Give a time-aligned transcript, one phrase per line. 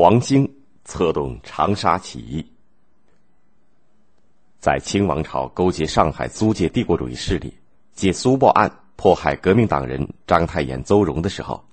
[0.00, 0.48] 黄兴
[0.84, 2.46] 策动长沙起义，
[4.60, 7.52] 在清王朝勾结上海租界帝国主义势力，
[7.94, 11.64] 借苏报案迫害革命党人章太炎、邹容的时候，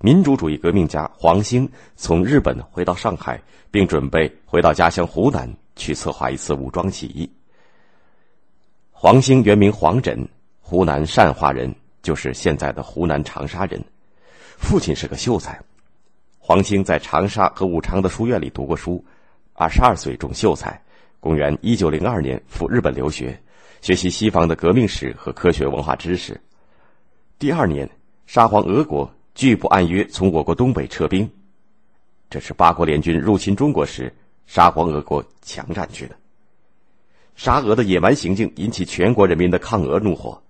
[0.00, 1.66] 民主主义革命家黄兴
[1.96, 7.32] 从日本回到上海，并准备回到家乡湖南去策划一次武装起义。
[8.92, 10.28] 黄兴原名黄枕，
[10.60, 13.82] 湖南善化人，就是现在的湖南长沙人，
[14.58, 15.58] 父亲是个秀才。
[16.50, 19.04] 黄兴在长沙和武昌的书院里读过书，
[19.52, 20.82] 二十二岁中秀才。
[21.20, 23.40] 公元一九零二年赴日本留学，
[23.80, 26.40] 学习西方的革命史和科学文化知识。
[27.38, 27.88] 第二年，
[28.26, 31.30] 沙皇俄国拒不按约从我国东北撤兵，
[32.28, 34.12] 这是八国联军入侵中国时，
[34.48, 36.16] 沙皇俄国强占去的。
[37.36, 40.42] 沙俄的野蛮行径引起全国人民的抗俄怒火，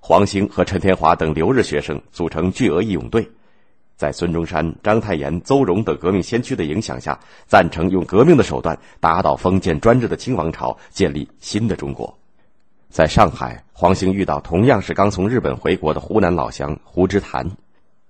[0.00, 3.30] 黄兴和陈天华等留日学生组成巨额义勇队。
[3.96, 12.18] 在孙中山、章太炎、邹容等革命先驱的影响下，赞成用革命的手段打倒封建专制的清王朝，建立新的中国。
[12.90, 17.50] 在上海，黄兴遇到同样是刚从日本回国的湖南老乡胡之坛。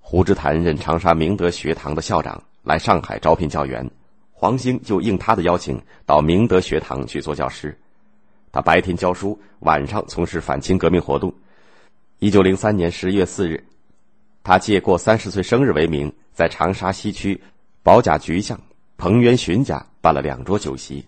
[0.00, 3.88] 胡之坛任长沙明德学堂的校长，来上海招聘教员，
[4.32, 7.78] 黄兴就应他的邀请到明德学堂去做教师。
[8.50, 11.32] 他白天教书，晚上从事反清革命活动。
[12.18, 13.64] 一九零三年十月四日。
[14.46, 17.42] 他借过三十岁生日为名，在长沙西区
[17.82, 18.56] 保甲局巷
[18.96, 21.04] 彭元询家办了两桌酒席，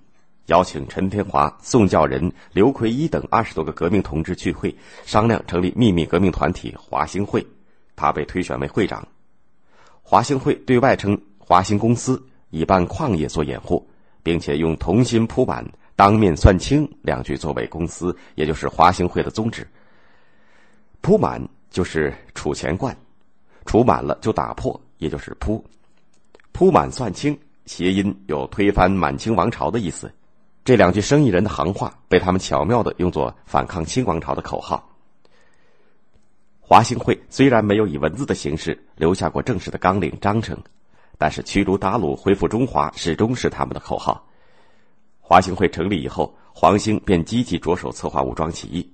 [0.47, 7.47] 邀请陈天华、宋教仁、刘奎一等二十多个革命同志聚会，商量成立秘密革命团体华兴会。
[7.95, 9.07] 他被推选为会长。
[10.03, 13.89] 华兴会对外称华兴公司，以办矿业做掩护，
[14.21, 19.65] 并且用“同心铺满，当面算清”两句作为公司，也就是华兴会的宗旨。
[21.01, 22.97] 铺满就是储钱罐。
[23.69, 25.63] 除满了就打破，也就是铺，
[26.53, 30.11] 铺满算清，谐音有推翻满清王朝的意思。
[30.65, 34.89] 这两句生意人的行话被他们巧妙的用作反抗清王朝的口号。
[36.61, 40.57] 华兴会虽然没有以文字的形式留下过正式的纲领章程，
[41.19, 44.27] 但是驱逐鞑虏、恢复中华始终是他们的口号。
[45.21, 48.91] 华兴会成立以后，黄兴便积极着手策划武装起义。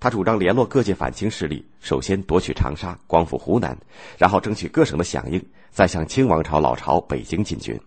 [0.00, 3.76] 他主张联络各界反清势力，首先夺取长沙，光复湖南，
[4.16, 7.78] 然后争取各省的响应，再向清王朝老巢北京进军。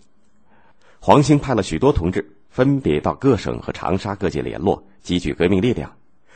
[1.00, 5.89] 黄兴派了许多同志，分别到各省和长沙各界联络，积聚革命力量。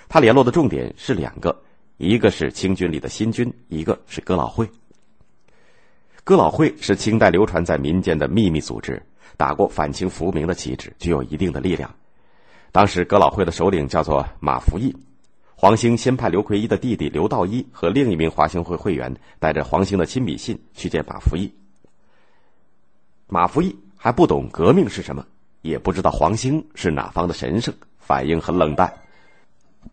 [0.07, 1.55] 他联络的重点是两个，
[1.97, 4.69] 一个是清军里的新军，一个是哥老会。
[6.23, 9.01] 哥老会是清代流传在民间的秘密组织，
[9.35, 11.93] 打过反清复明的旗帜，具有一定的力量。
[12.71, 14.95] 当时哥老会的首领叫做马福义。
[15.57, 21.49] 黄兴先派刘奎一的弟弟刘道一和另一名华兴会会员带着黄兴的亲笔信去见马福义。
[23.27, 25.25] 马福义还不懂革命是什么，
[25.61, 28.93] 也不知道黄兴是哪方的神圣，反应很冷淡。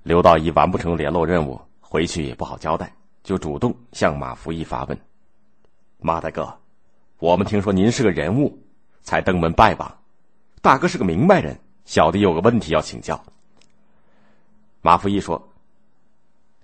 [0.03, 4.99] 刘道一完不成联络任务，回去也不好交代，就主动向马福义发问
[6.03, 6.53] ：“马大哥，
[7.21, 8.59] 我们听说您是个人物，
[9.03, 9.97] 才登门拜访。
[10.61, 13.23] 大哥是个明白人，小弟有个问题要请教。”
[14.83, 15.41] 马福义说。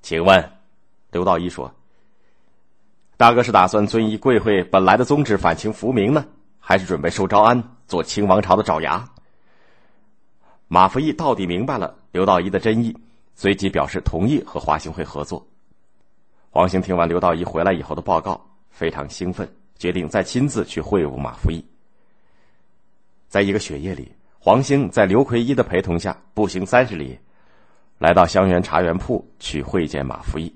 [0.01, 0.53] 请问，
[1.11, 1.75] 刘道一说
[3.17, 6.25] ：“大哥是打算遵依贵会本来的宗旨反清复明呢，
[6.59, 9.09] 还是准备受招安做清王朝的爪牙？”
[10.69, 12.97] 马福义到底明白了刘道一的真意，
[13.35, 15.47] 随即表示同意和华兴会合作。
[16.51, 21.65] 黄兴听完刘道一回来以后的报告，非常兴奋，决定再亲自去会晤马福义。
[23.29, 27.19] 在一个雪夜里，黄兴在刘奎一的陪同下步行三十里。
[27.99, 30.55] 来到香园茶园铺去会见马福义，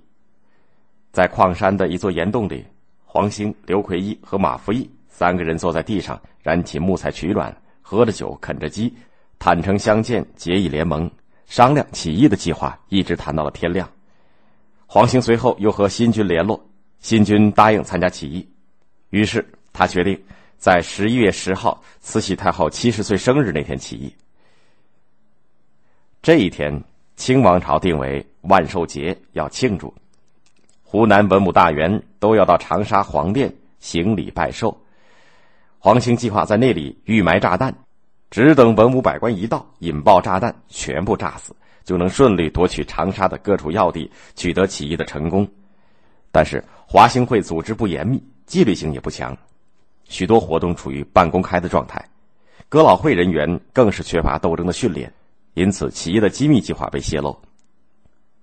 [1.10, 2.64] 在矿山的一座岩洞里，
[3.04, 8.94] 黄兴、刘奎一和马福义三个人坐在地上，燃起木材取暖，喝着酒，啃着鸡，
[9.41, 11.10] 坦诚相见，结义联盟，
[11.47, 13.91] 商量起义的计划，一直谈到了天亮。
[14.86, 16.64] 黄兴随后又和新军联络，
[17.00, 18.48] 新军答应参加起义，
[19.10, 20.16] 于是他决定
[20.58, 24.14] 在十一月十号慈禧太后七十岁生日那天起义。
[26.22, 26.81] 这一天。
[27.22, 29.94] 清王朝定为万寿节，要庆祝。
[30.82, 34.76] 湖南文武大员都要到长沙皇殿行礼拜寿。
[35.78, 37.72] 黄兴计划在那里预埋炸弹，
[38.28, 41.54] 只等文武百官一到，引爆炸弹，全部炸死，
[41.84, 45.48] 就能顺利夺取长沙的各处要地，取得起义的成功。
[46.32, 49.32] 但是华兴会组织不严密，纪律性也不强，
[50.08, 52.04] 许多活动处于半公开的状态。
[52.68, 55.08] 哥老会人员更是缺乏斗争的训练。
[55.54, 57.38] 因此，起义的机密计划被泄露。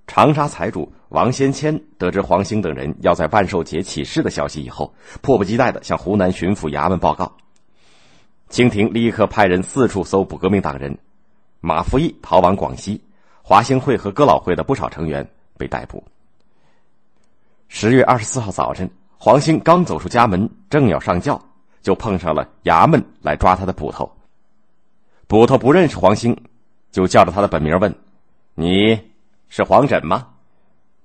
[0.06, 7.38] 长沙财主王先谦得知黄兴等人要在万寿节起事的消息以后，迫不及待的向湖南巡抚衙门报告，
[8.50, 10.98] 清廷立刻派人四处搜捕革命党人，
[11.62, 13.02] 马福义逃往广西，
[13.44, 16.04] 华兴会和哥老会的不少成员被逮捕。
[17.68, 21.40] 十月二十四号早晨，黄兴刚走出家门，正要上轿，
[21.84, 24.12] 就碰上了衙门来抓他的捕头。
[25.28, 26.36] 捕头不认识黄兴，
[26.92, 27.94] 就叫着他的本名问
[28.56, 29.00] ：“你
[29.48, 30.28] 是黄枕吗？”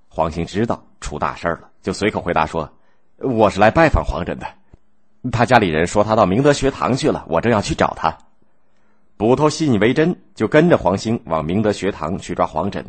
[0.09, 2.71] 黄兴知道出大事了，就随口回答说
[3.19, 4.47] ：“我是来拜访黄枕的。
[5.33, 8.17] 他家里人说他到明德学堂去了，我正要去找他。”
[9.17, 12.85] 捕头信以为真，就跟着黄兴往明德学堂去抓黄枕。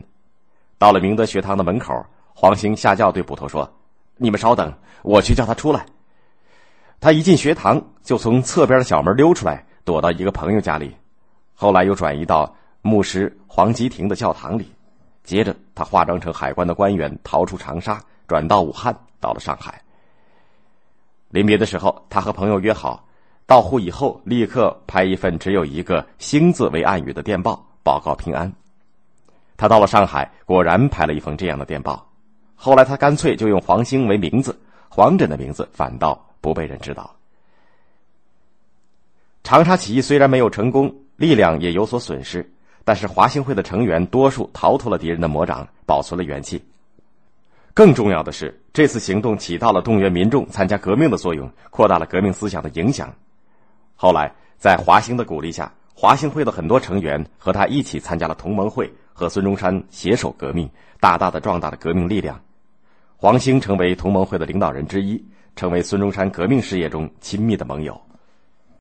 [0.78, 2.06] 到了明德学堂的门口。
[2.38, 3.78] 黄兴下轿对捕头说
[4.18, 5.86] ：“你们稍等，我去叫他出来。”
[7.00, 10.94] 他一进学堂，就从侧边的小门溜出来，躲到一个朋友家里。
[11.54, 12.54] 后来又转移到
[12.86, 14.70] 牧师黄吉亭的教堂里。
[15.24, 19.82] 接着，他化妆成海关的官员，逃出长沙，转到武汉，到了上海。
[21.30, 23.08] 临别的时候，他和朋友约好，
[23.48, 28.54] 到沪以后立刻拍一份只有一个“星”字为暗语的电报，报告平安。
[29.58, 32.08] 他到了上海，果然拍了一封这样的电报。
[32.54, 34.60] 后来，他干脆就用黄兴为名字，
[34.90, 37.16] 黄枕的名字反倒不被人知道。
[39.44, 42.52] 长沙起义虽然没有成功，力量也有所损失，
[42.86, 46.64] 但是华兴会的成员多数逃脱了敌人的魔掌，保存了元气。
[47.74, 53.14] 更重要的是，这次行动起到了动员民众参加革命的作用，扩大了革命思想的影响。
[53.98, 58.90] 后来，在华兴的鼓励下，华兴会的很多成员和他一起参加了同盟会。
[59.18, 62.38] 和孙中山携手革命，大大的壮大了革命力量。
[63.16, 65.24] 黄兴成为同盟会的领导人之一，
[65.56, 68.05] 成为孙中山革命事业中亲密的盟友。